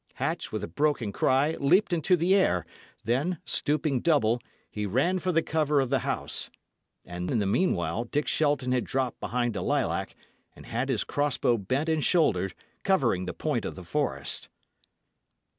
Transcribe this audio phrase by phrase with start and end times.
[0.15, 2.65] Hatch, with a broken cry, leapt into the air;
[3.03, 6.49] then, stooping double, he ran for the cover of the house.
[7.05, 10.15] And in the meanwhile Dick Shelton had dropped behind a lilac,
[10.55, 14.49] and had his crossbow bent and shouldered, covering the point of the forest.